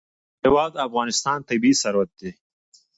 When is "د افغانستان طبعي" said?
0.73-1.71